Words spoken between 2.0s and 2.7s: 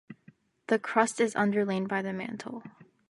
the mantle.